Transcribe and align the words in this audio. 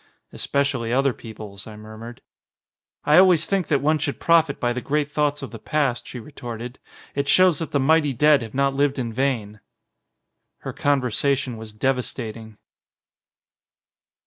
"Especially 0.33 0.91
other 0.91 1.13
people's," 1.13 1.67
I 1.67 1.75
murmured. 1.75 2.23
"I 3.05 3.19
always 3.19 3.45
think 3.45 3.67
that 3.67 3.81
one 3.83 3.99
should 3.99 4.19
profit 4.19 4.59
by 4.59 4.73
the 4.73 4.81
great 4.81 5.11
thoughts 5.11 5.43
of 5.43 5.51
the 5.51 5.59
past," 5.59 6.07
she 6.07 6.19
retorted. 6.19 6.79
"It 7.13 7.27
shows 7.27 7.59
that 7.59 7.69
the 7.69 7.79
mighty 7.79 8.11
dead 8.11 8.41
have 8.41 8.55
not 8.55 8.73
lived 8.73 8.97
in 8.97 9.13
vain." 9.13 9.59
Her 10.61 10.73
conversation 10.73 11.55
was 11.55 11.71
devastating. 11.71 12.57